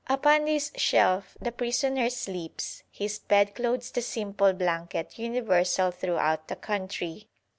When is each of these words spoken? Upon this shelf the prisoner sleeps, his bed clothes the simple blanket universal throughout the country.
Upon 0.07 0.45
this 0.45 0.71
shelf 0.77 1.37
the 1.39 1.51
prisoner 1.51 2.09
sleeps, 2.09 2.81
his 2.89 3.19
bed 3.19 3.53
clothes 3.53 3.91
the 3.91 4.01
simple 4.01 4.51
blanket 4.51 5.19
universal 5.19 5.91
throughout 5.91 6.47
the 6.47 6.55
country. 6.55 7.27